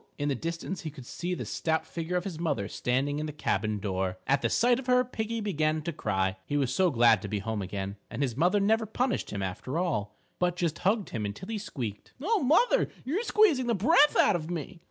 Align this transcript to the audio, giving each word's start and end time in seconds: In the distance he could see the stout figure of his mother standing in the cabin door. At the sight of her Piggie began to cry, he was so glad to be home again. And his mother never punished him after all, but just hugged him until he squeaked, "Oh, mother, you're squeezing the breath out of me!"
In 0.17 0.29
the 0.29 0.33
distance 0.33 0.81
he 0.81 0.89
could 0.89 1.05
see 1.05 1.35
the 1.35 1.45
stout 1.45 1.85
figure 1.85 2.15
of 2.17 2.23
his 2.23 2.39
mother 2.39 2.67
standing 2.67 3.19
in 3.19 3.27
the 3.27 3.31
cabin 3.31 3.77
door. 3.77 4.17
At 4.25 4.41
the 4.41 4.49
sight 4.49 4.79
of 4.79 4.87
her 4.87 5.03
Piggie 5.05 5.41
began 5.41 5.83
to 5.83 5.93
cry, 5.93 6.37
he 6.43 6.57
was 6.57 6.73
so 6.73 6.89
glad 6.89 7.21
to 7.21 7.27
be 7.27 7.37
home 7.37 7.61
again. 7.61 7.97
And 8.09 8.23
his 8.23 8.35
mother 8.35 8.59
never 8.59 8.87
punished 8.87 9.29
him 9.29 9.43
after 9.43 9.77
all, 9.77 10.17
but 10.39 10.55
just 10.55 10.79
hugged 10.79 11.11
him 11.11 11.23
until 11.23 11.49
he 11.49 11.59
squeaked, 11.59 12.13
"Oh, 12.19 12.41
mother, 12.41 12.89
you're 13.05 13.21
squeezing 13.21 13.67
the 13.67 13.75
breath 13.75 14.17
out 14.17 14.35
of 14.35 14.49
me!" 14.49 14.79